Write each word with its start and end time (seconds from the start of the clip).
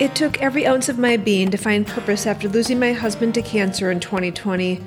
It 0.00 0.16
took 0.16 0.42
every 0.42 0.66
ounce 0.66 0.88
of 0.88 0.98
my 0.98 1.16
being 1.16 1.52
to 1.52 1.56
find 1.56 1.86
purpose 1.86 2.26
after 2.26 2.48
losing 2.48 2.80
my 2.80 2.92
husband 2.92 3.32
to 3.34 3.42
cancer 3.42 3.92
in 3.92 4.00
2020. 4.00 4.80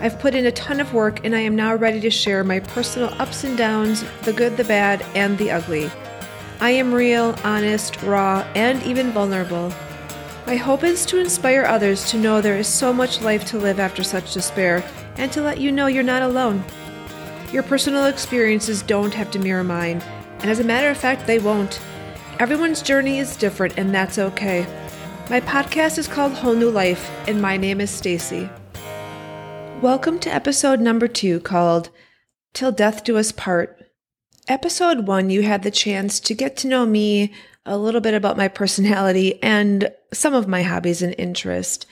I've 0.00 0.18
put 0.18 0.34
in 0.34 0.46
a 0.46 0.52
ton 0.52 0.80
of 0.80 0.92
work 0.92 1.24
and 1.24 1.36
I 1.36 1.40
am 1.40 1.54
now 1.54 1.76
ready 1.76 2.00
to 2.00 2.10
share 2.10 2.42
my 2.42 2.58
personal 2.58 3.14
ups 3.20 3.44
and 3.44 3.56
downs, 3.56 4.04
the 4.22 4.32
good, 4.32 4.56
the 4.56 4.64
bad, 4.64 5.02
and 5.14 5.38
the 5.38 5.52
ugly. 5.52 5.88
I 6.58 6.70
am 6.70 6.92
real, 6.92 7.36
honest, 7.44 8.02
raw, 8.02 8.44
and 8.56 8.82
even 8.82 9.12
vulnerable. 9.12 9.72
My 10.48 10.56
hope 10.56 10.82
is 10.82 11.06
to 11.06 11.20
inspire 11.20 11.64
others 11.64 12.10
to 12.10 12.18
know 12.18 12.40
there 12.40 12.58
is 12.58 12.66
so 12.66 12.92
much 12.92 13.22
life 13.22 13.44
to 13.46 13.58
live 13.58 13.78
after 13.78 14.02
such 14.02 14.34
despair 14.34 14.82
and 15.16 15.30
to 15.30 15.42
let 15.42 15.60
you 15.60 15.70
know 15.70 15.86
you're 15.86 16.02
not 16.02 16.22
alone. 16.22 16.64
Your 17.52 17.62
personal 17.62 18.06
experiences 18.06 18.82
don't 18.82 19.14
have 19.14 19.30
to 19.30 19.38
mirror 19.38 19.62
mine, 19.62 20.02
and 20.40 20.50
as 20.50 20.58
a 20.58 20.64
matter 20.64 20.90
of 20.90 20.96
fact, 20.96 21.26
they 21.28 21.38
won't. 21.38 21.80
Everyone's 22.40 22.80
journey 22.80 23.18
is 23.18 23.36
different, 23.36 23.76
and 23.76 23.94
that's 23.94 24.16
okay. 24.18 24.66
My 25.28 25.42
podcast 25.42 25.98
is 25.98 26.08
called 26.08 26.32
Whole 26.32 26.54
New 26.54 26.70
Life, 26.70 27.10
and 27.28 27.42
my 27.42 27.58
name 27.58 27.82
is 27.82 27.90
Stacy. 27.90 28.48
Welcome 29.82 30.18
to 30.20 30.32
episode 30.32 30.80
number 30.80 31.06
two 31.06 31.40
called 31.40 31.90
Till 32.54 32.72
Death 32.72 33.04
Do 33.04 33.18
Us 33.18 33.30
Part. 33.30 33.84
Episode 34.48 35.06
one, 35.06 35.28
you 35.28 35.42
had 35.42 35.62
the 35.62 35.70
chance 35.70 36.18
to 36.20 36.34
get 36.34 36.56
to 36.56 36.66
know 36.66 36.86
me, 36.86 37.34
a 37.66 37.76
little 37.76 38.00
bit 38.00 38.14
about 38.14 38.38
my 38.38 38.48
personality, 38.48 39.38
and 39.42 39.92
some 40.10 40.32
of 40.32 40.48
my 40.48 40.62
hobbies 40.62 41.02
and 41.02 41.14
interests. 41.18 41.84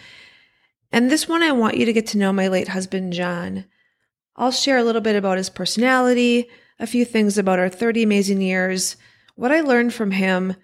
And 0.90 1.10
this 1.10 1.28
one, 1.28 1.42
I 1.42 1.52
want 1.52 1.76
you 1.76 1.84
to 1.84 1.92
get 1.92 2.06
to 2.06 2.18
know 2.18 2.32
my 2.32 2.48
late 2.48 2.68
husband, 2.68 3.12
John. 3.12 3.66
I'll 4.34 4.50
share 4.50 4.78
a 4.78 4.84
little 4.84 5.02
bit 5.02 5.14
about 5.14 5.36
his 5.36 5.50
personality, 5.50 6.48
a 6.80 6.86
few 6.86 7.04
things 7.04 7.36
about 7.36 7.58
our 7.58 7.68
30 7.68 8.02
amazing 8.02 8.40
years, 8.40 8.96
what 9.38 9.52
I 9.52 9.60
learned 9.60 9.94
from 9.94 10.10
him, 10.10 10.56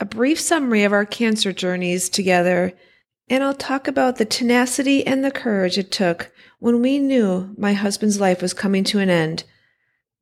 a 0.00 0.06
brief 0.06 0.40
summary 0.40 0.84
of 0.84 0.92
our 0.94 1.04
cancer 1.04 1.52
journeys 1.52 2.08
together, 2.08 2.72
and 3.28 3.44
I'll 3.44 3.52
talk 3.52 3.86
about 3.86 4.16
the 4.16 4.24
tenacity 4.24 5.06
and 5.06 5.22
the 5.22 5.30
courage 5.30 5.76
it 5.76 5.92
took 5.92 6.32
when 6.58 6.80
we 6.80 6.98
knew 6.98 7.54
my 7.58 7.74
husband's 7.74 8.18
life 8.18 8.40
was 8.40 8.54
coming 8.54 8.84
to 8.84 9.00
an 9.00 9.10
end. 9.10 9.44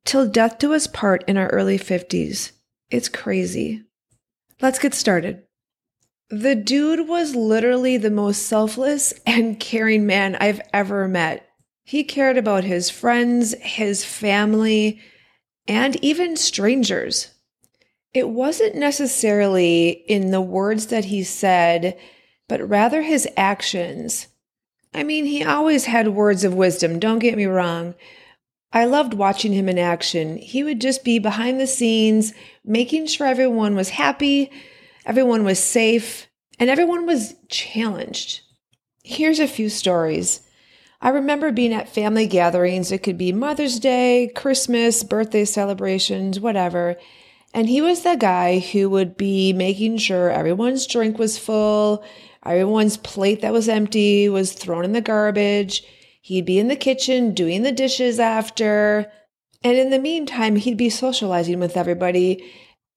Till 0.03 0.27
death 0.27 0.59
do 0.59 0.73
us 0.73 0.87
part 0.87 1.23
in 1.25 1.37
our 1.37 1.47
early 1.47 1.79
50s. 1.79 2.51
It's 2.91 3.07
crazy. 3.07 3.83
Let's 4.59 4.77
get 4.79 4.93
started. 4.93 5.43
The 6.29 6.55
dude 6.55 7.07
was 7.07 7.33
literally 7.33 7.95
the 7.95 8.11
most 8.11 8.45
selfless 8.45 9.13
and 9.25 9.57
caring 9.57 10.05
man 10.05 10.35
I've 10.35 10.59
ever 10.73 11.07
met. 11.07 11.47
He 11.85 12.03
cared 12.03 12.37
about 12.37 12.65
his 12.65 12.89
friends, 12.89 13.55
his 13.61 14.03
family, 14.03 14.99
and 15.65 15.95
even 16.03 16.35
strangers 16.35 17.29
it 18.15 18.29
wasn't 18.29 18.75
necessarily 18.75 19.89
in 19.89 20.31
the 20.31 20.39
words 20.39 20.87
that 20.87 21.05
he 21.05 21.21
said, 21.21 21.97
but 22.47 22.67
rather 22.67 23.01
his 23.01 23.27
actions. 23.35 24.27
I 24.93 25.03
mean, 25.03 25.25
he 25.25 25.43
always 25.43 25.83
had 25.83 26.07
words 26.07 26.45
of 26.45 26.53
wisdom, 26.53 26.97
don't 26.97 27.19
get 27.19 27.35
me 27.35 27.45
wrong. 27.45 27.93
I 28.71 28.85
loved 28.85 29.13
watching 29.13 29.51
him 29.51 29.67
in 29.67 29.77
action. 29.77 30.37
He 30.37 30.63
would 30.63 30.79
just 30.79 31.03
be 31.03 31.19
behind 31.19 31.59
the 31.59 31.67
scenes, 31.67 32.33
making 32.63 33.07
sure 33.07 33.27
everyone 33.27 33.75
was 33.75 33.89
happy, 33.89 34.49
everyone 35.05 35.43
was 35.43 35.59
safe, 35.59 36.27
and 36.57 36.69
everyone 36.69 37.05
was 37.05 37.35
challenged. 37.49 38.41
Here's 39.03 39.39
a 39.39 39.47
few 39.47 39.67
stories. 39.67 40.41
I 41.01 41.09
remember 41.09 41.51
being 41.51 41.73
at 41.73 41.89
family 41.89 42.27
gatherings. 42.27 42.93
It 42.93 43.03
could 43.03 43.17
be 43.17 43.33
Mother's 43.33 43.77
Day, 43.77 44.31
Christmas, 44.33 45.03
birthday 45.03 45.43
celebrations, 45.43 46.39
whatever. 46.39 46.95
And 47.55 47.69
he 47.69 47.79
was 47.79 48.01
the 48.01 48.17
guy 48.17 48.59
who 48.59 48.89
would 48.89 49.15
be 49.15 49.53
making 49.53 49.99
sure 49.99 50.29
everyone's 50.29 50.85
drink 50.85 51.17
was 51.17 51.37
full, 51.37 52.03
everyone's 52.45 52.97
plate 52.97 53.39
that 53.41 53.53
was 53.53 53.69
empty 53.69 54.27
was 54.27 54.51
thrown 54.51 54.83
in 54.83 54.91
the 54.91 54.99
garbage. 54.99 55.81
He'd 56.21 56.45
be 56.45 56.59
in 56.59 56.67
the 56.67 56.75
kitchen 56.75 57.33
doing 57.33 57.63
the 57.63 57.71
dishes 57.71 58.19
after. 58.19 59.09
And 59.63 59.77
in 59.77 59.89
the 59.89 59.99
meantime, 59.99 60.57
he'd 60.57 60.75
be 60.75 60.89
socializing 60.89 61.61
with 61.61 61.77
everybody, 61.77 62.43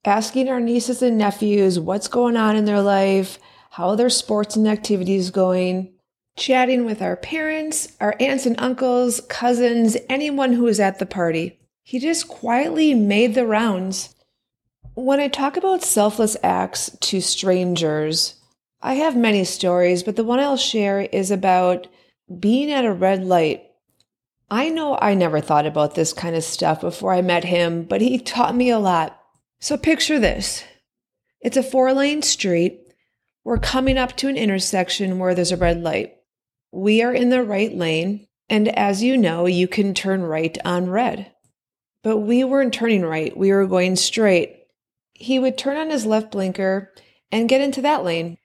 asking 0.05 0.49
our 0.49 0.59
nieces 0.59 1.03
and 1.03 1.17
nephews 1.17 1.79
what's 1.79 2.09
going 2.09 2.37
on 2.37 2.57
in 2.57 2.65
their 2.65 2.83
life, 2.83 3.39
how 3.71 3.95
their 3.95 4.11
sports 4.11 4.57
and 4.57 4.67
activities 4.67 5.31
going, 5.31 5.93
chatting 6.37 6.85
with 6.85 7.01
our 7.01 7.15
parents, 7.15 7.93
our 8.01 8.17
aunts 8.19 8.45
and 8.45 8.59
uncles, 8.59 9.21
cousins, 9.29 9.97
anyone 10.09 10.55
who 10.55 10.65
was 10.65 10.81
at 10.81 10.99
the 10.99 11.07
party. 11.07 11.61
He 11.85 12.01
just 12.01 12.27
quietly 12.27 12.93
made 12.93 13.37
the 13.37 13.47
rounds. 13.47 14.17
When 15.01 15.21
I 15.21 15.29
talk 15.29 15.57
about 15.57 15.85
selfless 15.85 16.37
acts 16.43 16.91
to 17.03 17.21
strangers, 17.21 18.35
I 18.83 18.95
have 18.95 19.17
many 19.17 19.45
stories, 19.45 20.03
but 20.03 20.17
the 20.17 20.25
one 20.25 20.41
I'll 20.41 20.57
share 20.57 21.03
is 21.03 21.31
about 21.31 21.87
being 22.41 22.73
at 22.73 22.85
a 22.85 22.93
red 22.93 23.23
light. 23.23 23.63
I 24.51 24.71
know 24.71 24.99
I 25.01 25.15
never 25.15 25.41
thought 25.41 25.67
about 25.67 25.95
this 25.95 26.13
kind 26.13 26.35
of 26.35 26.43
stuff 26.43 26.81
before 26.81 27.15
I 27.15 27.23
met 27.23 27.45
him, 27.45 27.85
but 27.85 28.01
he 28.01 28.19
taught 28.19 28.57
me 28.57 28.71
a 28.71 28.81
lot. 28.81 29.17
So 29.61 29.77
picture 29.77 30.19
this 30.19 30.65
it's 31.41 31.57
a 31.57 31.63
four 31.63 31.93
lane 31.93 32.23
street. 32.23 32.81
We're 33.45 33.59
coming 33.59 33.99
up 33.99 34.17
to 34.17 34.27
an 34.27 34.37
intersection 34.37 35.21
where 35.21 35.33
there's 35.33 35.53
a 35.53 35.57
red 35.57 35.81
light. 35.81 36.17
We 36.73 37.03
are 37.03 37.13
in 37.13 37.29
the 37.29 37.45
right 37.45 37.73
lane, 37.73 38.27
and 38.49 38.67
as 38.77 39.01
you 39.01 39.17
know, 39.17 39.47
you 39.47 39.69
can 39.69 39.95
turn 39.95 40.23
right 40.23 40.59
on 40.65 40.91
red. 40.91 41.31
But 42.03 42.19
we 42.19 42.43
weren't 42.43 42.75
turning 42.75 43.03
right, 43.03 43.37
we 43.37 43.53
were 43.53 43.69
going 43.69 43.95
straight 43.95 44.58
he 45.19 45.39
would 45.39 45.59
turn 45.59 45.77
on 45.77 45.91
his 45.91 46.07
left 46.07 46.31
blinker 46.31 46.93
and 47.33 47.49
get 47.49 47.61
into 47.61 47.83
that 47.83 48.05
lane. 48.05 48.39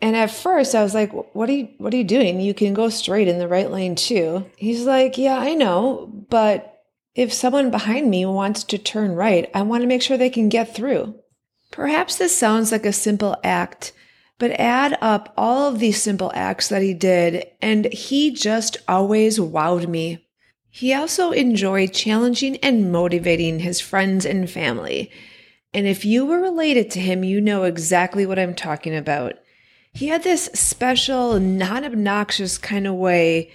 And 0.00 0.16
at 0.16 0.30
first 0.30 0.74
I 0.74 0.82
was 0.82 0.94
like, 0.94 1.12
what 1.34 1.48
are 1.48 1.52
you 1.52 1.68
what 1.78 1.92
are 1.92 1.96
you 1.96 2.04
doing? 2.04 2.40
You 2.40 2.54
can 2.54 2.74
go 2.74 2.88
straight 2.88 3.28
in 3.28 3.38
the 3.38 3.48
right 3.48 3.70
lane 3.70 3.94
too. 3.94 4.46
He's 4.56 4.84
like, 4.84 5.18
"Yeah, 5.18 5.38
I 5.38 5.54
know, 5.54 6.10
but 6.28 6.80
if 7.14 7.32
someone 7.32 7.70
behind 7.70 8.08
me 8.08 8.24
wants 8.26 8.64
to 8.64 8.78
turn 8.78 9.14
right, 9.14 9.50
I 9.54 9.62
want 9.62 9.82
to 9.82 9.86
make 9.86 10.02
sure 10.02 10.16
they 10.16 10.30
can 10.30 10.48
get 10.48 10.74
through." 10.74 11.14
Perhaps 11.70 12.16
this 12.16 12.36
sounds 12.36 12.72
like 12.72 12.86
a 12.86 12.92
simple 12.92 13.36
act, 13.44 13.92
but 14.38 14.50
add 14.60 14.98
up 15.00 15.32
all 15.36 15.68
of 15.68 15.78
these 15.78 16.02
simple 16.02 16.32
acts 16.34 16.68
that 16.68 16.82
he 16.82 16.94
did, 16.94 17.46
and 17.60 17.86
he 17.92 18.30
just 18.30 18.76
always 18.88 19.38
wowed 19.38 19.88
me. 19.88 20.26
He 20.68 20.92
also 20.92 21.30
enjoyed 21.30 21.92
challenging 21.92 22.56
and 22.56 22.90
motivating 22.90 23.60
his 23.60 23.80
friends 23.80 24.24
and 24.24 24.50
family. 24.50 25.10
And 25.74 25.86
if 25.86 26.04
you 26.04 26.26
were 26.26 26.38
related 26.38 26.90
to 26.92 27.00
him, 27.00 27.24
you 27.24 27.40
know 27.40 27.64
exactly 27.64 28.26
what 28.26 28.38
I'm 28.38 28.54
talking 28.54 28.94
about. 28.94 29.34
He 29.94 30.08
had 30.08 30.22
this 30.22 30.44
special, 30.54 31.38
non 31.40 31.84
obnoxious 31.84 32.58
kind 32.58 32.86
of 32.86 32.94
way 32.94 33.50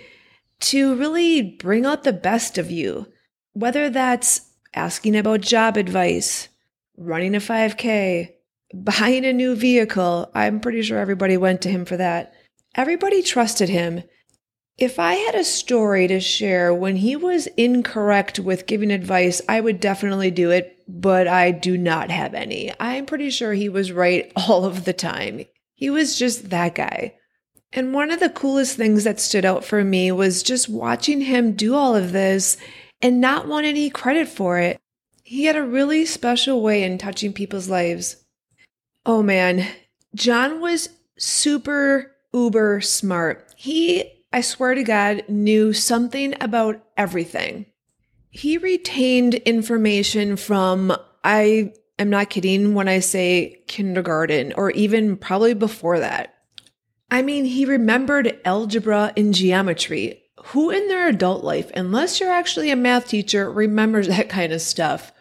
to 0.59 0.95
really 0.95 1.41
bring 1.41 1.85
out 1.85 2.03
the 2.03 2.13
best 2.13 2.57
of 2.57 2.71
you, 2.71 3.07
whether 3.53 3.89
that's 3.89 4.41
asking 4.73 5.15
about 5.15 5.41
job 5.41 5.77
advice, 5.77 6.47
running 6.97 7.35
a 7.35 7.39
5K, 7.39 8.33
buying 8.73 9.25
a 9.25 9.33
new 9.33 9.55
vehicle. 9.55 10.31
I'm 10.33 10.59
pretty 10.59 10.81
sure 10.81 10.97
everybody 10.97 11.37
went 11.37 11.61
to 11.61 11.69
him 11.69 11.85
for 11.85 11.97
that. 11.97 12.33
Everybody 12.75 13.21
trusted 13.21 13.69
him. 13.69 14.03
If 14.77 14.99
I 14.99 15.13
had 15.13 15.33
a 15.33 15.43
story 15.43 16.07
to 16.07 16.19
share 16.19 16.71
when 16.71 16.97
he 16.97 17.15
was 17.15 17.47
incorrect 17.57 18.39
with 18.39 18.67
giving 18.67 18.91
advice, 18.91 19.41
I 19.49 19.59
would 19.59 19.79
definitely 19.79 20.29
do 20.29 20.51
it 20.51 20.76
but 20.87 21.27
I 21.27 21.51
do 21.51 21.77
not 21.77 22.09
have 22.11 22.33
any. 22.33 22.71
I'm 22.79 23.05
pretty 23.05 23.29
sure 23.29 23.53
he 23.53 23.69
was 23.69 23.91
right 23.91 24.31
all 24.35 24.65
of 24.65 24.85
the 24.85 24.93
time. 24.93 25.45
He 25.73 25.89
was 25.89 26.17
just 26.17 26.49
that 26.49 26.75
guy. 26.75 27.15
And 27.73 27.93
one 27.93 28.11
of 28.11 28.19
the 28.19 28.29
coolest 28.29 28.77
things 28.77 29.03
that 29.03 29.19
stood 29.19 29.45
out 29.45 29.65
for 29.65 29.83
me 29.83 30.11
was 30.11 30.41
just 30.41 30.69
watching 30.69 31.21
him 31.21 31.53
do 31.53 31.75
all 31.75 31.95
of 31.95 32.13
this 32.13 32.57
and 33.01 33.21
not 33.21 33.47
want 33.47 33.65
any 33.65 33.89
credit 33.89 34.27
for 34.27 34.57
it. 34.57 34.79
He 35.23 35.43
had 35.45 35.57
a 35.57 35.63
really 35.63 36.05
special 36.05 36.61
way 36.61 36.83
in 36.83 36.97
touching 36.97 37.33
people's 37.33 37.69
lives. 37.69 38.23
Oh 39.05 39.21
man, 39.21 39.67
John 40.15 40.61
was 40.61 40.89
super 41.17 42.15
uber 42.33 42.79
smart. 42.81 43.53
He, 43.57 44.23
I 44.31 44.41
swear 44.41 44.73
to 44.73 44.83
God, 44.83 45.23
knew 45.27 45.73
something 45.73 46.33
about 46.39 46.81
everything. 46.95 47.65
He 48.37 48.59
retained 48.59 49.33
information 49.33 50.37
from, 50.37 50.95
I 51.23 51.73
am 51.97 52.11
not 52.11 52.29
kidding 52.29 52.75
when 52.75 52.87
I 52.87 52.99
say 52.99 53.63
kindergarten 53.67 54.53
or 54.53 54.69
even 54.71 55.17
probably 55.17 55.55
before 55.55 55.97
that. 55.97 56.35
I 57.09 57.23
mean, 57.23 57.45
he 57.45 57.65
remembered 57.65 58.39
algebra 58.45 59.11
and 59.17 59.33
geometry. 59.33 60.21
Who 60.45 60.69
in 60.69 60.87
their 60.87 61.09
adult 61.09 61.43
life, 61.43 61.71
unless 61.73 62.19
you're 62.19 62.29
actually 62.29 62.69
a 62.69 62.75
math 62.75 63.07
teacher, 63.07 63.51
remembers 63.51 64.07
that 64.07 64.29
kind 64.29 64.53
of 64.53 64.61
stuff? 64.61 65.11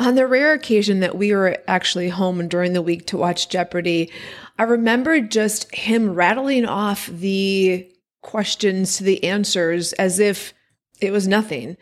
On 0.00 0.16
the 0.16 0.26
rare 0.26 0.52
occasion 0.52 0.98
that 1.00 1.16
we 1.16 1.32
were 1.32 1.58
actually 1.68 2.08
home 2.08 2.48
during 2.48 2.72
the 2.72 2.82
week 2.82 3.06
to 3.06 3.16
watch 3.16 3.50
Jeopardy, 3.50 4.10
I 4.58 4.64
remember 4.64 5.20
just 5.20 5.72
him 5.72 6.12
rattling 6.12 6.66
off 6.66 7.06
the 7.06 7.88
questions 8.22 8.96
to 8.96 9.04
the 9.04 9.22
answers 9.22 9.92
as 9.92 10.18
if 10.18 10.54
it 11.00 11.12
was 11.12 11.28
nothing. 11.28 11.76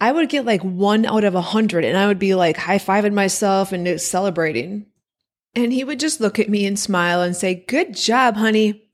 I 0.00 0.12
would 0.12 0.28
get 0.28 0.44
like 0.44 0.62
one 0.62 1.04
out 1.06 1.24
of 1.24 1.34
a 1.34 1.40
hundred 1.40 1.84
and 1.84 1.96
I 1.96 2.06
would 2.06 2.18
be 2.18 2.34
like 2.34 2.56
high 2.56 2.78
fiving 2.78 3.14
myself 3.14 3.72
and 3.72 4.00
celebrating. 4.00 4.86
And 5.54 5.72
he 5.72 5.82
would 5.82 5.98
just 5.98 6.20
look 6.20 6.38
at 6.38 6.48
me 6.48 6.66
and 6.66 6.78
smile 6.78 7.20
and 7.20 7.34
say, 7.34 7.54
Good 7.66 7.96
job, 7.96 8.36
honey. 8.36 8.84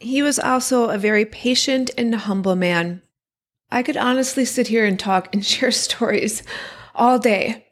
He 0.00 0.22
was 0.22 0.38
also 0.38 0.88
a 0.88 0.98
very 0.98 1.24
patient 1.24 1.90
and 1.98 2.14
humble 2.14 2.56
man. 2.56 3.02
I 3.70 3.82
could 3.82 3.96
honestly 3.96 4.44
sit 4.44 4.68
here 4.68 4.86
and 4.86 4.98
talk 4.98 5.34
and 5.34 5.44
share 5.44 5.70
stories 5.70 6.42
all 6.94 7.18
day. 7.18 7.66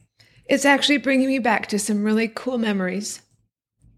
It's 0.47 0.67
actually 0.67 0.99
bringing 0.99 1.29
me 1.29 1.39
back 1.39 1.69
to 1.69 1.79
some 1.79 2.05
really 2.05 2.29
cool 2.29 2.59
memories. 2.59 3.23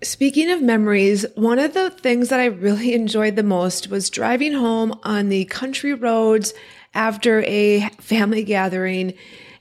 Speaking 0.03 0.50
of 0.50 0.62
memories, 0.62 1.25
one 1.35 1.59
of 1.59 1.75
the 1.75 1.91
things 1.91 2.29
that 2.29 2.38
I 2.38 2.47
really 2.47 2.93
enjoyed 2.94 3.35
the 3.35 3.43
most 3.43 3.88
was 3.88 4.11
driving 4.11 4.53
home 4.53 4.99
on 5.03 5.29
the 5.29 5.47
country 5.47 5.94
roads 5.94 6.53
after 6.97 7.43
a 7.43 7.89
family 8.01 8.43
gathering. 8.43 9.15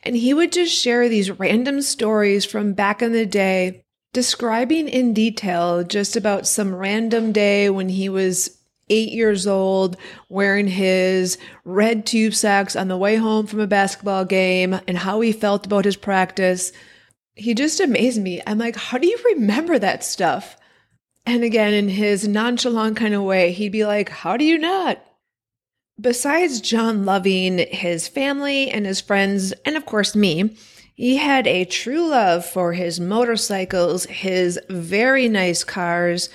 And 0.03 0.15
he 0.15 0.33
would 0.33 0.51
just 0.51 0.73
share 0.73 1.09
these 1.09 1.31
random 1.31 1.81
stories 1.81 2.45
from 2.45 2.73
back 2.73 3.01
in 3.01 3.11
the 3.11 3.25
day, 3.25 3.83
describing 4.13 4.87
in 4.87 5.13
detail 5.13 5.83
just 5.83 6.15
about 6.15 6.47
some 6.47 6.73
random 6.75 7.31
day 7.31 7.69
when 7.69 7.89
he 7.89 8.09
was 8.09 8.57
eight 8.89 9.11
years 9.11 9.45
old, 9.45 9.97
wearing 10.29 10.67
his 10.67 11.37
red 11.63 12.05
tube 12.05 12.33
socks 12.33 12.75
on 12.75 12.87
the 12.87 12.97
way 12.97 13.15
home 13.15 13.47
from 13.47 13.59
a 13.59 13.67
basketball 13.67 14.25
game, 14.25 14.79
and 14.87 14.97
how 14.97 15.21
he 15.21 15.31
felt 15.31 15.65
about 15.65 15.85
his 15.85 15.95
practice 15.95 16.71
he 17.35 17.53
just 17.53 17.79
amazed 17.79 18.21
me. 18.21 18.41
I'm 18.47 18.57
like, 18.57 18.75
how 18.75 18.97
do 18.97 19.07
you 19.07 19.19
remember 19.25 19.77
that 19.77 20.03
stuff? 20.03 20.57
And 21.25 21.43
again, 21.43 21.73
in 21.73 21.89
his 21.89 22.27
nonchalant 22.27 22.97
kind 22.97 23.13
of 23.13 23.23
way, 23.23 23.51
he'd 23.51 23.71
be 23.71 23.85
like, 23.85 24.09
how 24.09 24.37
do 24.37 24.45
you 24.45 24.57
not? 24.57 25.03
Besides 25.99 26.59
John 26.59 27.05
loving 27.05 27.57
his 27.57 28.07
family 28.07 28.69
and 28.69 28.85
his 28.85 28.99
friends, 28.99 29.53
and 29.63 29.77
of 29.77 29.85
course 29.85 30.15
me, 30.15 30.57
he 30.93 31.17
had 31.17 31.47
a 31.47 31.65
true 31.65 32.09
love 32.09 32.45
for 32.45 32.73
his 32.73 32.99
motorcycles, 32.99 34.05
his 34.05 34.59
very 34.69 35.29
nice 35.29 35.63
cars. 35.63 36.29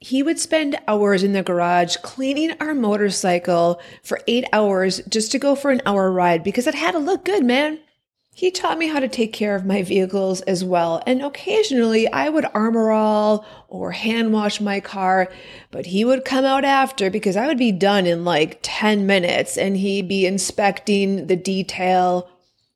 He 0.00 0.22
would 0.22 0.38
spend 0.38 0.78
hours 0.88 1.22
in 1.22 1.32
the 1.32 1.42
garage 1.42 1.96
cleaning 1.96 2.56
our 2.60 2.74
motorcycle 2.74 3.80
for 4.02 4.20
eight 4.26 4.46
hours 4.52 5.00
just 5.08 5.32
to 5.32 5.38
go 5.38 5.54
for 5.54 5.70
an 5.70 5.82
hour 5.86 6.10
ride 6.10 6.42
because 6.42 6.66
it 6.66 6.74
had 6.74 6.92
to 6.92 6.98
look 6.98 7.24
good, 7.24 7.44
man. 7.44 7.78
He 8.36 8.50
taught 8.50 8.78
me 8.78 8.88
how 8.88 8.98
to 8.98 9.06
take 9.06 9.32
care 9.32 9.54
of 9.54 9.64
my 9.64 9.84
vehicles 9.84 10.40
as 10.40 10.64
well, 10.64 11.00
and 11.06 11.22
occasionally 11.22 12.10
I 12.12 12.28
would 12.28 12.44
armor 12.52 12.90
all 12.90 13.46
or 13.68 13.92
hand 13.92 14.32
wash 14.32 14.60
my 14.60 14.80
car, 14.80 15.30
but 15.70 15.86
he 15.86 16.04
would 16.04 16.24
come 16.24 16.44
out 16.44 16.64
after 16.64 17.10
because 17.10 17.36
I 17.36 17.46
would 17.46 17.58
be 17.58 17.70
done 17.70 18.06
in 18.06 18.24
like 18.24 18.58
10 18.62 19.06
minutes 19.06 19.56
and 19.56 19.76
he'd 19.76 20.08
be 20.08 20.26
inspecting 20.26 21.28
the 21.28 21.36
detail, 21.36 22.28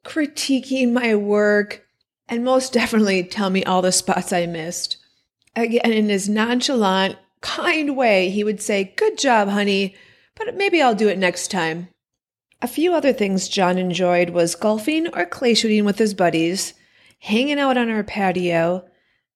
critiquing 0.04 0.92
my 0.92 1.16
work, 1.16 1.84
and 2.28 2.44
most 2.44 2.72
definitely 2.72 3.24
tell 3.24 3.50
me 3.50 3.64
all 3.64 3.82
the 3.82 3.90
spots 3.90 4.32
I 4.32 4.46
missed. 4.46 4.96
Again, 5.56 5.92
in 5.92 6.08
his 6.08 6.28
nonchalant, 6.28 7.16
kind 7.40 7.96
way, 7.96 8.30
he 8.30 8.44
would 8.44 8.62
say, 8.62 8.94
Good 8.96 9.18
job, 9.18 9.48
honey, 9.48 9.96
but 10.36 10.54
maybe 10.54 10.80
I'll 10.80 10.94
do 10.94 11.08
it 11.08 11.18
next 11.18 11.50
time. 11.50 11.88
A 12.60 12.68
few 12.68 12.92
other 12.92 13.12
things 13.12 13.48
John 13.48 13.78
enjoyed 13.78 14.30
was 14.30 14.56
golfing 14.56 15.06
or 15.14 15.24
clay 15.24 15.54
shooting 15.54 15.84
with 15.84 15.98
his 15.98 16.12
buddies, 16.12 16.74
hanging 17.20 17.60
out 17.60 17.76
on 17.76 17.88
our 17.88 18.02
patio, 18.02 18.84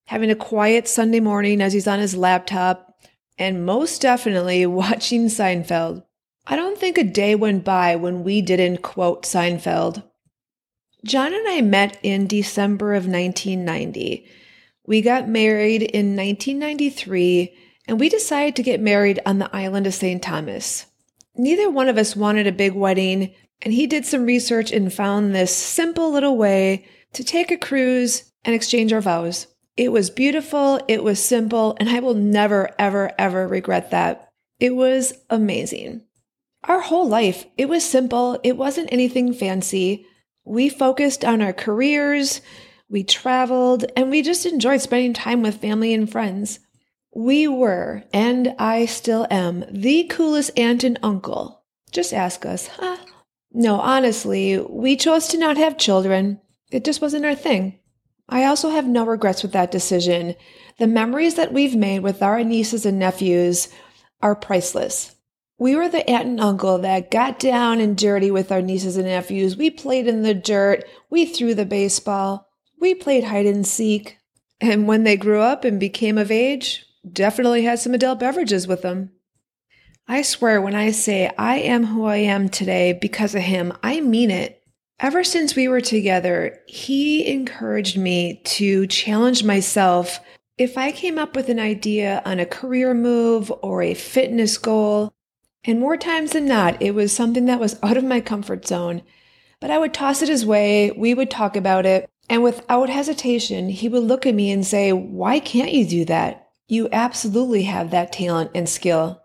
having 0.07 0.31
a 0.31 0.35
quiet 0.35 0.89
Sunday 0.89 1.21
morning 1.21 1.61
as 1.61 1.73
he's 1.73 1.87
on 1.87 2.01
his 2.01 2.17
laptop, 2.17 2.99
and 3.39 3.65
most 3.65 4.03
definitely 4.03 4.67
watching 4.67 5.27
Seinfeld. 5.27 6.03
I 6.49 6.57
don't 6.57 6.77
think 6.77 6.99
a 6.99 7.05
day 7.05 7.37
went 7.37 7.65
by 7.65 7.95
when 7.95 8.25
we 8.25 8.43
didn't 8.43 8.83
quote 8.83 9.23
Seinfeld. 9.23 10.03
John 11.05 11.33
and 11.33 11.49
I 11.49 11.61
met 11.61 11.99
in 12.03 12.27
December 12.27 12.95
of 12.95 13.07
1990. 13.07 14.27
We 14.85 15.01
got 15.01 15.29
married 15.29 15.83
in 15.83 16.17
1993, 16.17 17.55
and 17.87 18.01
we 18.01 18.09
decided 18.09 18.57
to 18.57 18.63
get 18.65 18.81
married 18.81 19.21
on 19.25 19.39
the 19.39 19.55
island 19.55 19.87
of 19.87 19.95
St. 19.95 20.21
Thomas. 20.21 20.87
Neither 21.37 21.71
one 21.71 21.89
of 21.89 21.97
us 21.97 22.15
wanted 22.15 22.47
a 22.47 22.53
big 22.53 22.75
wedding, 22.75 23.35
and 23.63 23.73
he 23.73 23.87
did 23.87 24.05
some 24.05 24.27
research 24.27 24.71
and 24.71 24.93
found 24.93 25.35
this 25.35 25.55
simple 25.55 26.13
little 26.13 26.37
way 26.37 26.87
to 27.15 27.25
take 27.25 27.51
a 27.51 27.57
cruise 27.57 28.33
and 28.45 28.55
exchange 28.55 28.93
our 28.93 29.01
vows. 29.01 29.47
It 29.77 29.91
was 29.91 30.11
beautiful, 30.11 30.81
it 30.89 31.03
was 31.03 31.23
simple, 31.23 31.77
and 31.81 31.89
I 31.89 32.01
will 32.01 32.15
never, 32.15 32.71
ever, 32.79 33.13
ever 33.19 33.49
regret 33.49 33.91
that. 33.91 34.29
It 34.61 34.77
was 34.77 35.15
amazing. 35.31 36.03
Our 36.65 36.81
whole 36.81 37.09
life, 37.09 37.47
it 37.57 37.69
was 37.69 37.85
simple, 37.85 38.39
it 38.45 38.57
wasn't 38.57 38.93
anything 38.93 39.33
fancy. 39.33 40.07
We 40.45 40.69
focused 40.69 41.25
on 41.25 41.41
our 41.41 41.53
careers, 41.53 42.43
we 42.89 43.03
traveled, 43.05 43.87
and 43.97 44.11
we 44.11 44.21
just 44.21 44.45
enjoyed 44.45 44.83
spending 44.83 45.15
time 45.15 45.41
with 45.43 45.61
family 45.61 45.95
and 45.95 46.11
friends. 46.11 46.61
We 47.15 47.47
were, 47.47 48.05
and 48.13 48.55
I 48.59 48.87
still 48.87 49.27
am, 49.31 49.65
the 49.71 50.05
coolest 50.05 50.51
aunt 50.59 50.83
and 50.83 50.99
uncle. 51.03 51.63
Just 51.91 52.15
ask 52.15 52.47
us, 52.47 52.69
huh? 52.69 52.97
No, 53.53 53.81
honestly, 53.81 54.59
we 54.59 54.97
chose 54.97 55.29
to 55.29 55.39
not 55.39 55.59
have 55.59 55.77
children. 55.77 56.41
It 56.71 56.85
just 56.85 57.03
wasn't 57.03 57.27
our 57.27 57.35
thing. 57.35 57.79
I 58.31 58.45
also 58.45 58.71
have 58.71 58.87
no 58.87 59.05
regrets 59.05 59.43
with 59.43 59.53
that 59.53 59.71
decision. 59.71 60.35
The 60.79 60.87
memories 60.87 61.35
that 61.35 61.53
we've 61.53 61.77
made 61.77 62.01
with 62.01 62.23
our 62.23 62.43
nieces 62.43 62.87
and 62.87 62.99
nephews 62.99 63.69
are 64.23 64.35
priceless. 64.35 65.15
We 65.59 65.77
were 65.77 65.91
the 65.91 66.09
aunt 66.09 66.27
and 66.27 66.41
uncle 66.41 66.79
that 66.79 67.11
got 67.11 67.39
down 67.39 67.79
and 67.79 67.97
dirty 67.97 68.31
with 68.31 68.51
our 68.51 68.63
nieces 68.63 68.97
and 68.97 69.07
nephews. 69.07 69.57
We 69.57 69.69
played 69.69 70.09
in 70.09 70.23
the 70.23 70.35
dirt. 70.35 70.85
We 71.11 71.27
threw 71.27 71.55
the 71.55 71.67
baseball. 71.67 72.49
We 72.81 72.95
played 72.95 73.25
hide 73.25 73.47
and 73.47 73.67
seek. 73.67 74.19
And 74.63 74.89
when 74.89 75.05
they 75.05 75.19
grew 75.19 75.41
up 75.41 75.65
and 75.65 75.79
became 75.79 76.17
of 76.17 76.31
age, 76.31 76.87
definitely 77.11 77.63
had 77.63 77.79
some 77.79 77.95
adult 77.95 78.21
beverages 78.21 78.67
with 78.67 78.83
them. 78.83 79.11
I 80.09 80.23
swear 80.23 80.61
when 80.61 80.75
I 80.75 80.91
say 80.91 81.31
I 81.39 81.59
am 81.59 81.87
who 81.87 82.05
I 82.05 82.17
am 82.17 82.49
today 82.49 82.99
because 83.01 83.35
of 83.35 83.43
him, 83.43 83.73
I 83.83 84.01
mean 84.01 84.31
it. 84.31 84.63
Ever 84.99 85.25
since 85.25 85.57
we 85.57 85.69
were 85.69 85.81
together, 85.81 86.61
he 86.67 87.27
encouraged 87.27 87.97
me 87.97 88.41
to 88.45 88.87
challenge 88.87 89.43
myself. 89.43 90.21
If 90.59 90.79
I 90.79 90.93
came 90.93 91.19
up 91.19 91.35
with 91.35 91.49
an 91.49 91.59
idea 91.59 92.23
on 92.25 92.39
a 92.39 92.47
career 92.47 92.95
move 92.95 93.53
or 93.63 93.83
a 93.83 93.95
fitness 93.95 94.59
goal, 94.59 95.13
and 95.65 95.81
more 95.81 95.97
times 95.97 96.33
than 96.33 96.47
not, 96.47 96.81
it 96.83 96.93
was 96.93 97.13
something 97.13 97.47
that 97.47 97.61
was 97.61 97.79
out 97.83 97.97
of 97.97 98.05
my 98.05 98.21
comfort 98.21 98.67
zone, 98.67 99.03
but 99.61 99.71
I 99.71 99.79
would 99.79 99.95
toss 99.95 100.23
it 100.23 100.29
his 100.29 100.45
way, 100.47 100.91
we 100.93 101.15
would 101.15 101.31
talk 101.31 101.57
about 101.57 101.87
it, 101.87 102.09
and 102.29 102.43
without 102.43 102.89
hesitation, 102.89 103.69
he 103.69 103.89
would 103.89 104.03
look 104.03 104.27
at 104.27 104.35
me 104.35 104.51
and 104.51 104.67
say, 104.67 104.93
Why 104.93 105.41
can't 105.41 105.73
you 105.73 105.87
do 105.87 106.05
that? 106.07 106.42
You 106.73 106.89
absolutely 106.91 107.65
have 107.65 107.91
that 107.91 108.13
talent 108.13 108.53
and 108.55 108.67
skill. 108.67 109.21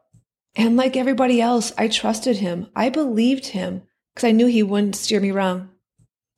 And 0.57 0.75
like 0.75 0.97
everybody 0.97 1.39
else, 1.39 1.71
I 1.77 1.87
trusted 1.87 2.35
him. 2.35 2.67
I 2.75 2.89
believed 2.89 3.45
him 3.45 3.83
because 4.13 4.27
I 4.27 4.33
knew 4.33 4.47
he 4.47 4.63
wouldn't 4.63 4.97
steer 4.97 5.21
me 5.21 5.31
wrong. 5.31 5.69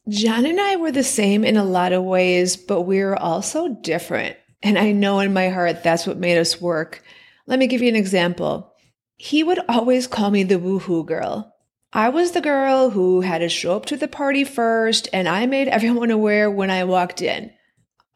John 0.08 0.46
and 0.46 0.62
I 0.62 0.76
were 0.76 0.92
the 0.92 1.04
same 1.04 1.44
in 1.44 1.58
a 1.58 1.64
lot 1.64 1.94
of 1.94 2.04
ways, 2.04 2.58
but 2.58 2.84
we 2.84 3.00
were 3.00 3.18
also 3.18 3.70
different. 3.70 4.38
And 4.62 4.78
I 4.78 4.92
know 4.92 5.20
in 5.20 5.34
my 5.34 5.50
heart 5.50 5.82
that's 5.82 6.06
what 6.06 6.20
made 6.20 6.38
us 6.38 6.62
work. 6.62 7.02
Let 7.48 7.58
me 7.58 7.66
give 7.66 7.82
you 7.82 7.90
an 7.90 7.96
example. 7.96 8.72
He 9.18 9.42
would 9.42 9.62
always 9.68 10.06
call 10.06 10.30
me 10.30 10.44
the 10.44 10.60
woohoo 10.60 11.08
girl. 11.08 11.56
I 11.92 12.10
was 12.10 12.34
the 12.34 12.42
girl 12.42 12.92
who 12.92 13.22
had 13.22 13.40
to 13.40 13.50
show 13.50 13.76
up 13.76 13.88
to 13.88 13.98
the 13.98 14.08
party 14.08 14.44
first, 14.44 15.10
and 15.12 15.28
I 15.28 15.48
made 15.48 15.70
everyone 15.70 16.12
aware 16.12 16.52
when 16.52 16.70
I 16.70 16.84
walked 16.84 17.24
in. 17.24 17.52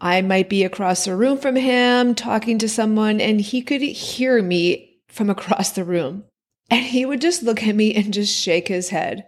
I 0.03 0.22
might 0.22 0.50
be 0.50 0.65
across 0.65 1.05
the 1.05 1.15
room 1.15 1.38
from 1.38 1.55
him 1.55 2.13
talking 2.13 2.60
to 2.60 2.67
someone, 2.67 3.22
and 3.22 3.39
he 3.39 3.62
could 3.62 3.81
hear 3.81 4.43
me 4.43 5.00
from 5.07 5.29
across 5.29 5.72
the 5.72 5.86
room. 5.86 6.25
And 6.69 6.83
he 6.83 7.05
would 7.05 7.22
just 7.22 7.41
look 7.41 7.63
at 7.63 7.74
me 7.74 7.95
and 7.95 8.13
just 8.13 8.38
shake 8.38 8.67
his 8.67 8.89
head. 8.89 9.25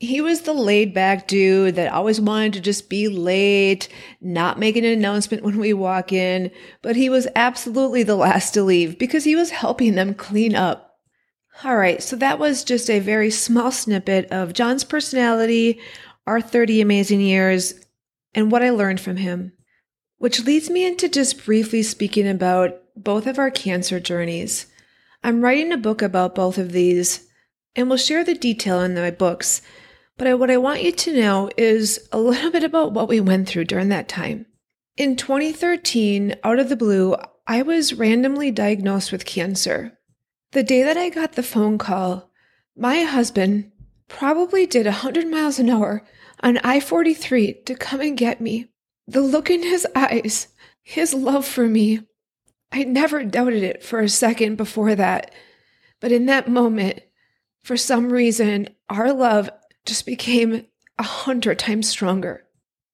He 0.00 0.20
was 0.20 0.40
the 0.40 0.52
laid 0.52 0.92
back 0.92 1.28
dude 1.28 1.76
that 1.76 1.92
always 1.92 2.20
wanted 2.20 2.54
to 2.54 2.60
just 2.60 2.90
be 2.90 3.06
late, 3.06 3.88
not 4.20 4.58
make 4.58 4.74
an 4.74 4.84
announcement 4.84 5.44
when 5.44 5.58
we 5.58 5.72
walk 5.72 6.12
in, 6.12 6.50
but 6.82 6.96
he 6.96 7.08
was 7.08 7.28
absolutely 7.36 8.02
the 8.02 8.16
last 8.16 8.52
to 8.54 8.64
leave 8.64 8.98
because 8.98 9.22
he 9.22 9.36
was 9.36 9.50
helping 9.50 9.94
them 9.94 10.12
clean 10.12 10.56
up. 10.56 10.98
All 11.62 11.76
right, 11.76 12.02
so 12.02 12.16
that 12.16 12.40
was 12.40 12.64
just 12.64 12.90
a 12.90 12.98
very 12.98 13.30
small 13.30 13.70
snippet 13.70 14.26
of 14.32 14.54
John's 14.54 14.82
personality, 14.82 15.78
our 16.26 16.40
30 16.40 16.80
amazing 16.80 17.20
years, 17.20 17.74
and 18.34 18.50
what 18.50 18.64
I 18.64 18.70
learned 18.70 19.00
from 19.00 19.18
him. 19.18 19.52
Which 20.18 20.44
leads 20.44 20.70
me 20.70 20.86
into 20.86 21.08
just 21.08 21.44
briefly 21.44 21.82
speaking 21.82 22.26
about 22.26 22.80
both 22.96 23.26
of 23.26 23.38
our 23.38 23.50
cancer 23.50 24.00
journeys. 24.00 24.66
I'm 25.22 25.42
writing 25.42 25.72
a 25.72 25.76
book 25.76 26.02
about 26.02 26.34
both 26.34 26.56
of 26.56 26.72
these, 26.72 27.26
and 27.74 27.88
we'll 27.88 27.98
share 27.98 28.24
the 28.24 28.34
detail 28.34 28.80
in 28.80 28.94
my 28.94 29.10
books. 29.10 29.60
But 30.16 30.38
what 30.38 30.50
I 30.50 30.56
want 30.56 30.82
you 30.82 30.92
to 30.92 31.20
know 31.20 31.50
is 31.56 32.08
a 32.12 32.18
little 32.18 32.50
bit 32.52 32.64
about 32.64 32.92
what 32.92 33.08
we 33.08 33.20
went 33.20 33.48
through 33.48 33.64
during 33.64 33.90
that 33.90 34.08
time. 34.08 34.46
In 34.96 35.16
2013, 35.16 36.36
out 36.42 36.58
of 36.58 36.70
the 36.70 36.76
blue, 36.76 37.16
I 37.46 37.62
was 37.62 37.94
randomly 37.94 38.50
diagnosed 38.50 39.12
with 39.12 39.26
cancer. 39.26 39.98
The 40.52 40.62
day 40.62 40.82
that 40.82 40.96
I 40.96 41.10
got 41.10 41.32
the 41.32 41.42
phone 41.42 41.76
call, 41.76 42.30
my 42.74 43.02
husband 43.02 43.72
probably 44.08 44.64
did 44.64 44.86
100 44.86 45.26
miles 45.26 45.58
an 45.58 45.68
hour 45.68 46.02
on 46.40 46.58
I 46.58 46.80
43 46.80 47.62
to 47.64 47.74
come 47.74 48.00
and 48.00 48.16
get 48.16 48.40
me. 48.40 48.70
The 49.06 49.20
look 49.20 49.50
in 49.50 49.62
his 49.62 49.86
eyes, 49.94 50.48
His 50.82 51.14
love 51.14 51.46
for 51.46 51.66
me, 51.66 52.00
I 52.72 52.84
never 52.84 53.24
doubted 53.24 53.62
it 53.62 53.82
for 53.82 54.00
a 54.00 54.08
second 54.08 54.56
before 54.56 54.94
that. 54.94 55.32
But 56.00 56.12
in 56.12 56.26
that 56.26 56.48
moment, 56.48 57.00
for 57.62 57.76
some 57.76 58.12
reason, 58.12 58.68
our 58.88 59.12
love 59.12 59.50
just 59.84 60.06
became 60.06 60.66
a 60.98 61.02
hundred 61.02 61.58
times 61.58 61.88
stronger. 61.88 62.44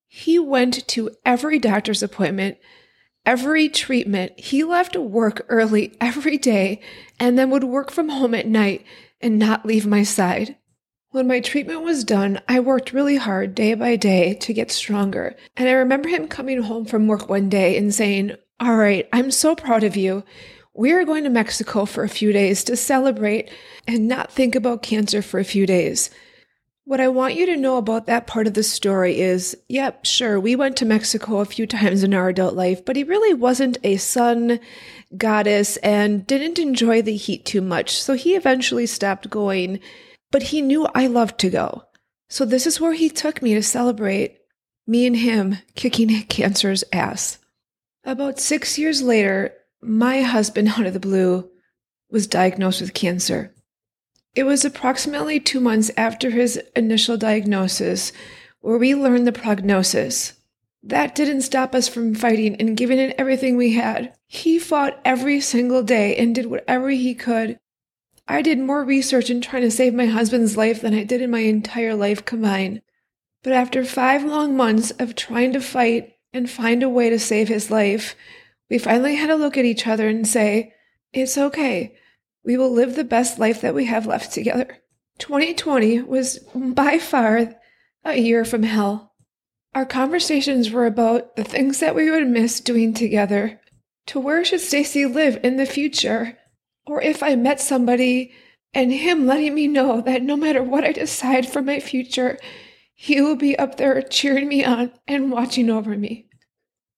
He 0.06 0.38
went 0.38 0.86
to 0.88 1.10
every 1.24 1.58
doctor's 1.58 2.02
appointment, 2.02 2.58
every 3.24 3.68
treatment. 3.68 4.38
He 4.38 4.62
left 4.64 4.96
work 4.96 5.44
early 5.48 5.94
every 6.00 6.36
day 6.36 6.80
and 7.18 7.38
then 7.38 7.50
would 7.50 7.64
work 7.64 7.90
from 7.90 8.10
home 8.10 8.34
at 8.34 8.46
night 8.46 8.84
and 9.20 9.38
not 9.38 9.64
leave 9.64 9.86
my 9.86 10.02
side. 10.02 10.56
When 11.12 11.26
my 11.26 11.40
treatment 11.40 11.82
was 11.82 12.04
done, 12.04 12.40
I 12.48 12.60
worked 12.60 12.94
really 12.94 13.16
hard 13.16 13.54
day 13.54 13.74
by 13.74 13.96
day 13.96 14.32
to 14.32 14.54
get 14.54 14.72
stronger. 14.72 15.36
And 15.58 15.68
I 15.68 15.72
remember 15.72 16.08
him 16.08 16.26
coming 16.26 16.62
home 16.62 16.86
from 16.86 17.06
work 17.06 17.28
one 17.28 17.50
day 17.50 17.76
and 17.76 17.94
saying, 17.94 18.32
All 18.58 18.76
right, 18.76 19.06
I'm 19.12 19.30
so 19.30 19.54
proud 19.54 19.84
of 19.84 19.94
you. 19.94 20.24
We 20.72 20.90
are 20.92 21.04
going 21.04 21.24
to 21.24 21.30
Mexico 21.30 21.84
for 21.84 22.02
a 22.02 22.08
few 22.08 22.32
days 22.32 22.64
to 22.64 22.76
celebrate 22.76 23.50
and 23.86 24.08
not 24.08 24.32
think 24.32 24.54
about 24.54 24.82
cancer 24.82 25.20
for 25.20 25.38
a 25.38 25.44
few 25.44 25.66
days. 25.66 26.08
What 26.84 26.98
I 26.98 27.08
want 27.08 27.34
you 27.34 27.44
to 27.44 27.58
know 27.58 27.76
about 27.76 28.06
that 28.06 28.26
part 28.26 28.46
of 28.46 28.54
the 28.54 28.62
story 28.62 29.20
is 29.20 29.54
yep, 29.68 30.06
sure, 30.06 30.40
we 30.40 30.56
went 30.56 30.78
to 30.78 30.86
Mexico 30.86 31.40
a 31.40 31.44
few 31.44 31.66
times 31.68 32.02
in 32.02 32.14
our 32.14 32.30
adult 32.30 32.54
life, 32.54 32.86
but 32.86 32.96
he 32.96 33.04
really 33.04 33.34
wasn't 33.34 33.76
a 33.84 33.98
sun 33.98 34.60
goddess 35.14 35.76
and 35.78 36.26
didn't 36.26 36.58
enjoy 36.58 37.02
the 37.02 37.16
heat 37.16 37.44
too 37.44 37.60
much. 37.60 38.00
So 38.00 38.14
he 38.14 38.34
eventually 38.34 38.86
stopped 38.86 39.28
going, 39.28 39.78
but 40.32 40.44
he 40.44 40.60
knew 40.60 40.88
I 40.94 41.06
loved 41.06 41.38
to 41.40 41.50
go. 41.50 41.84
So 42.28 42.44
this 42.44 42.66
is 42.66 42.80
where 42.80 42.94
he 42.94 43.08
took 43.08 43.40
me 43.40 43.54
to 43.54 43.62
celebrate 43.62 44.38
me 44.86 45.06
and 45.06 45.16
him 45.16 45.58
kicking 45.76 46.08
cancer's 46.28 46.82
ass. 46.92 47.38
About 48.02 48.40
six 48.40 48.78
years 48.78 49.00
later, 49.00 49.54
my 49.80 50.22
husband, 50.22 50.68
out 50.70 50.86
of 50.86 50.94
the 50.94 50.98
blue, 50.98 51.48
was 52.10 52.26
diagnosed 52.26 52.80
with 52.80 52.94
cancer. 52.94 53.54
It 54.34 54.44
was 54.44 54.64
approximately 54.64 55.38
two 55.38 55.60
months 55.60 55.90
after 55.96 56.30
his 56.30 56.60
initial 56.74 57.16
diagnosis 57.16 58.12
where 58.60 58.78
we 58.78 58.94
learned 58.94 59.26
the 59.26 59.32
prognosis. 59.32 60.32
That 60.82 61.14
didn't 61.14 61.42
stop 61.42 61.74
us 61.74 61.86
from 61.86 62.14
fighting 62.14 62.56
and 62.56 62.76
giving 62.76 62.98
it 62.98 63.14
everything 63.18 63.56
we 63.56 63.74
had. 63.74 64.14
He 64.26 64.58
fought 64.58 65.00
every 65.04 65.40
single 65.40 65.82
day 65.82 66.16
and 66.16 66.34
did 66.34 66.46
whatever 66.46 66.90
he 66.90 67.14
could. 67.14 67.58
I 68.28 68.42
did 68.42 68.58
more 68.58 68.84
research 68.84 69.30
in 69.30 69.40
trying 69.40 69.62
to 69.62 69.70
save 69.70 69.94
my 69.94 70.06
husband's 70.06 70.56
life 70.56 70.80
than 70.80 70.94
I 70.94 71.04
did 71.04 71.20
in 71.20 71.30
my 71.30 71.40
entire 71.40 71.94
life 71.94 72.24
combined. 72.24 72.82
But 73.42 73.52
after 73.52 73.84
five 73.84 74.24
long 74.24 74.56
months 74.56 74.92
of 74.92 75.16
trying 75.16 75.52
to 75.54 75.60
fight 75.60 76.14
and 76.32 76.48
find 76.48 76.82
a 76.82 76.88
way 76.88 77.10
to 77.10 77.18
save 77.18 77.48
his 77.48 77.70
life, 77.70 78.14
we 78.70 78.78
finally 78.78 79.16
had 79.16 79.26
to 79.26 79.34
look 79.34 79.56
at 79.56 79.64
each 79.64 79.86
other 79.86 80.08
and 80.08 80.26
say, 80.26 80.72
It's 81.12 81.36
okay. 81.36 81.96
We 82.44 82.56
will 82.56 82.70
live 82.72 82.94
the 82.94 83.04
best 83.04 83.38
life 83.38 83.60
that 83.60 83.74
we 83.74 83.84
have 83.86 84.06
left 84.06 84.32
together. 84.32 84.78
2020 85.18 86.02
was 86.02 86.38
by 86.54 86.98
far 86.98 87.54
a 88.04 88.18
year 88.18 88.44
from 88.44 88.62
hell. 88.62 89.12
Our 89.74 89.86
conversations 89.86 90.70
were 90.70 90.86
about 90.86 91.36
the 91.36 91.44
things 91.44 91.80
that 91.80 91.94
we 91.94 92.10
would 92.10 92.26
miss 92.28 92.60
doing 92.60 92.94
together. 92.94 93.60
To 94.06 94.20
where 94.20 94.44
should 94.44 94.60
Stacy 94.60 95.06
live 95.06 95.38
in 95.42 95.56
the 95.56 95.66
future? 95.66 96.38
Or 96.86 97.00
if 97.00 97.22
I 97.22 97.36
met 97.36 97.60
somebody 97.60 98.32
and 98.74 98.92
him 98.92 99.26
letting 99.26 99.54
me 99.54 99.68
know 99.68 100.00
that 100.00 100.22
no 100.22 100.36
matter 100.36 100.62
what 100.62 100.84
I 100.84 100.92
decide 100.92 101.46
for 101.46 101.62
my 101.62 101.80
future, 101.80 102.38
he 102.94 103.20
will 103.20 103.36
be 103.36 103.58
up 103.58 103.76
there 103.76 104.00
cheering 104.02 104.48
me 104.48 104.64
on 104.64 104.92
and 105.06 105.30
watching 105.30 105.70
over 105.70 105.96
me. 105.96 106.28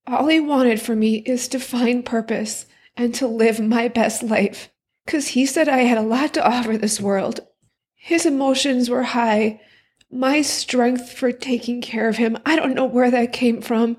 All 0.06 0.26
he 0.26 0.40
wanted 0.40 0.80
for 0.80 0.94
me 0.94 1.16
is 1.26 1.48
to 1.48 1.58
find 1.58 2.04
purpose 2.04 2.66
and 2.96 3.14
to 3.14 3.26
live 3.26 3.58
my 3.58 3.88
best 3.88 4.22
life 4.22 4.70
because 5.04 5.28
he 5.28 5.46
said 5.46 5.68
I 5.68 5.78
had 5.78 5.98
a 5.98 6.02
lot 6.02 6.34
to 6.34 6.46
offer 6.46 6.76
this 6.76 7.00
world. 7.00 7.40
His 7.94 8.26
emotions 8.26 8.90
were 8.90 9.02
high. 9.02 9.60
My 10.10 10.42
strength 10.42 11.12
for 11.12 11.32
taking 11.32 11.80
care 11.80 12.08
of 12.08 12.18
him, 12.18 12.36
I 12.44 12.56
don't 12.56 12.74
know 12.74 12.84
where 12.84 13.10
that 13.10 13.32
came 13.32 13.60
from. 13.62 13.96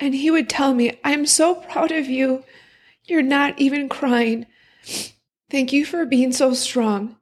And 0.00 0.14
he 0.14 0.30
would 0.30 0.48
tell 0.48 0.74
me, 0.74 0.98
I'm 1.04 1.26
so 1.26 1.56
proud 1.56 1.92
of 1.92 2.08
you. 2.08 2.44
You're 3.04 3.22
not 3.22 3.58
even 3.58 3.88
crying. 3.88 4.46
Thank 5.50 5.72
you 5.72 5.84
for 5.84 6.04
being 6.04 6.32
so 6.32 6.52
strong. 6.54 7.16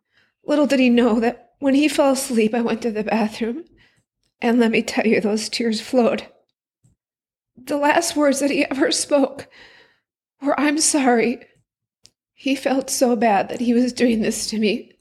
Little 0.45 0.67
did 0.67 0.81
he 0.81 0.91
know 0.91 1.21
that 1.21 1.53
when 1.59 1.75
he 1.75 1.89
fell 1.89 2.13
asleep, 2.13 2.55
I 2.55 2.61
went 2.61 2.83
to 2.83 2.91
the 2.91 3.05
bathroom. 3.05 3.65
And 4.41 4.59
let 4.59 4.71
me 4.71 4.83
tell 4.83 5.07
you, 5.07 5.21
those 5.21 5.49
tears 5.49 5.81
flowed. 5.81 6.27
The 7.57 7.79
last 7.79 8.17
words 8.17 8.41
that 8.41 8.51
he 8.51 8.65
ever 8.67 8.93
spoke 8.93 9.49
were, 10.43 10.59
I'm 10.59 10.79
sorry. 10.79 11.41
He 12.35 12.55
felt 12.55 12.91
so 12.91 13.17
bad 13.17 13.49
that 13.49 13.61
he 13.61 13.73
was 13.73 13.93
doing 13.93 14.21
this 14.21 14.47
to 14.49 14.59
me. 14.59 14.93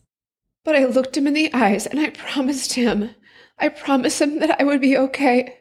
But 0.63 0.75
I 0.75 0.85
looked 0.85 1.17
him 1.17 1.27
in 1.27 1.33
the 1.33 1.53
eyes 1.53 1.85
and 1.85 1.99
I 1.99 2.09
promised 2.11 2.73
him, 2.73 3.11
I 3.59 3.69
promised 3.69 4.21
him 4.21 4.39
that 4.39 4.59
I 4.59 4.63
would 4.63 4.81
be 4.81 4.97
okay. 4.97 5.57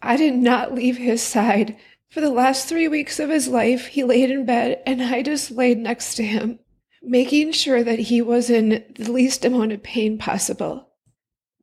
I 0.00 0.16
did 0.16 0.34
not 0.34 0.74
leave 0.74 0.96
his 0.96 1.22
side. 1.22 1.76
For 2.10 2.20
the 2.22 2.30
last 2.30 2.68
three 2.68 2.88
weeks 2.88 3.20
of 3.20 3.28
his 3.28 3.48
life, 3.48 3.88
he 3.88 4.02
laid 4.02 4.30
in 4.30 4.46
bed 4.46 4.82
and 4.86 5.02
I 5.02 5.22
just 5.22 5.50
laid 5.50 5.78
next 5.78 6.14
to 6.14 6.24
him, 6.24 6.58
making 7.02 7.52
sure 7.52 7.84
that 7.84 7.98
he 7.98 8.22
was 8.22 8.48
in 8.48 8.84
the 8.94 9.12
least 9.12 9.44
amount 9.44 9.72
of 9.72 9.82
pain 9.82 10.16
possible. 10.16 10.88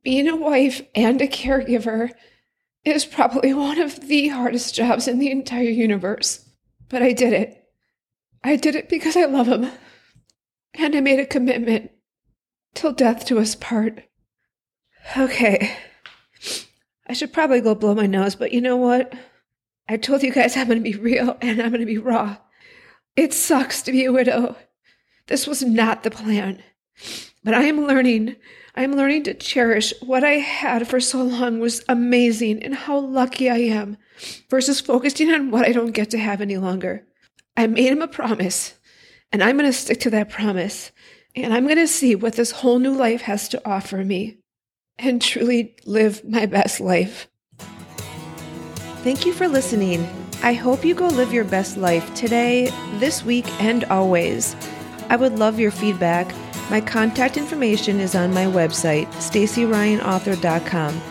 Being 0.04 0.28
a 0.28 0.36
wife 0.36 0.84
and 0.94 1.20
a 1.20 1.28
caregiver 1.28 2.12
is 2.84 3.06
probably 3.06 3.54
one 3.56 3.80
of 3.80 4.08
the 4.08 4.28
hardest 4.28 4.76
jobs 4.76 5.08
in 5.08 5.18
the 5.18 5.32
entire 5.32 5.64
universe, 5.64 6.48
but 6.90 7.02
I 7.02 7.12
did 7.12 7.34
it. 7.34 7.64
I 8.44 8.56
did 8.56 8.76
it 8.76 8.88
because 8.88 9.18
I 9.18 9.26
love 9.26 9.48
him. 9.48 9.72
And 10.76 10.96
I 10.96 11.02
made 11.02 11.20
a 11.20 11.26
commitment 11.26 11.90
till 12.76 12.92
death 12.92 13.26
do 13.26 13.40
us 13.40 13.56
part. 13.56 14.04
Okay. 15.18 15.76
I 17.08 17.14
should 17.14 17.34
probably 17.34 17.62
go 17.62 17.74
blow 17.74 17.96
my 17.96 18.06
nose, 18.06 18.36
but 18.36 18.52
you 18.52 18.62
know 18.62 18.78
what? 18.78 19.14
I 19.88 19.98
told 19.98 20.24
you 20.24 20.32
guys 20.32 20.58
I'm 20.58 20.68
going 20.68 20.84
to 20.84 20.92
be 20.92 20.98
real 20.98 21.38
and 21.42 21.62
I'm 21.62 21.70
going 21.70 21.80
to 21.80 21.86
be 21.86 21.98
raw. 21.98 22.38
It 23.16 23.34
sucks 23.34 23.82
to 23.84 23.92
be 23.92 24.06
a 24.06 24.12
widow. 24.12 24.56
This 25.28 25.48
was 25.48 25.64
not 25.64 26.04
the 26.04 26.12
plan. 26.12 26.62
But 27.44 27.54
I 27.54 27.64
am 27.64 27.86
learning. 27.86 28.36
I'm 28.76 28.94
learning 28.94 29.24
to 29.24 29.34
cherish 29.34 29.94
what 30.02 30.24
I 30.24 30.34
had 30.34 30.88
for 30.88 31.00
so 31.00 31.22
long 31.22 31.60
was 31.60 31.84
amazing 31.88 32.64
and 32.64 32.76
how 32.76 33.00
lucky 33.00 33.50
I 33.50 33.58
am 33.58 33.98
versus 34.50 34.82
focusing 34.82 35.32
on 35.32 35.52
what 35.52 35.66
I 35.66 35.72
don't 35.72 35.92
get 35.92 36.10
to 36.12 36.18
have 36.18 36.42
any 36.42 36.58
longer. 36.58 37.06
I 37.56 37.68
made 37.68 37.92
him 37.92 38.02
a 38.02 38.08
promise, 38.08 38.74
and 39.32 39.42
I'm 39.42 39.58
going 39.58 39.70
to 39.70 39.74
stick 39.74 40.02
to 40.02 40.10
that 40.10 40.30
promise. 40.30 40.92
And 41.36 41.54
I'm 41.54 41.66
going 41.66 41.78
to 41.78 41.88
see 41.88 42.16
what 42.16 42.34
this 42.34 42.52
whole 42.52 42.80
new 42.80 42.94
life 42.94 43.22
has 43.22 43.48
to 43.50 43.62
offer 43.70 44.04
me 44.04 44.40
and 44.98 45.22
truly 45.22 45.76
live 45.86 46.24
my 46.24 46.46
best 46.46 46.80
life. 46.80 47.28
Thank 49.06 49.28
you 49.28 49.34
for 49.34 49.48
listening. 49.48 50.10
I 50.42 50.54
hope 50.54 50.84
you 50.84 50.96
go 50.96 51.06
live 51.06 51.32
your 51.32 51.44
best 51.44 51.78
life 51.78 52.12
today, 52.16 52.72
this 52.96 53.24
week, 53.24 53.46
and 53.62 53.84
always. 53.84 54.56
I 55.12 55.16
would 55.16 55.38
love 55.38 55.60
your 55.60 55.70
feedback. 55.70 56.34
My 56.72 56.82
contact 56.82 57.38
information 57.38 58.00
is 58.00 58.16
on 58.16 58.34
my 58.34 58.46
website, 58.46 59.06
stacyryanauthor.com. 59.18 61.02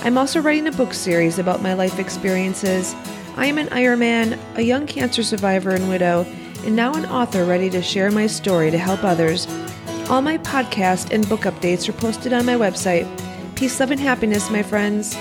I'm 0.00 0.16
also 0.16 0.40
writing 0.40 0.66
a 0.66 0.72
book 0.72 0.94
series 0.94 1.38
about 1.38 1.60
my 1.60 1.74
life 1.74 1.98
experiences 1.98 2.94
I 3.36 3.44
am 3.44 3.58
an 3.58 3.68
Ironman, 3.68 4.38
a 4.54 4.62
young 4.62 4.86
cancer 4.86 5.22
survivor 5.22 5.72
and 5.72 5.90
widow, 5.90 6.24
and 6.64 6.74
now 6.74 6.94
an 6.94 7.04
author 7.04 7.44
ready 7.44 7.68
to 7.68 7.82
share 7.82 8.10
my 8.10 8.28
story 8.28 8.70
to 8.70 8.78
help 8.78 9.04
others. 9.04 9.46
All 10.08 10.22
my 10.22 10.38
podcast 10.38 11.10
and 11.10 11.28
book 11.28 11.42
updates 11.42 11.86
are 11.86 11.92
posted 11.92 12.32
on 12.32 12.46
my 12.46 12.54
website. 12.54 13.06
Peace, 13.56 13.78
love, 13.78 13.90
and 13.90 14.00
happiness, 14.00 14.50
my 14.50 14.62
friends. 14.62 15.14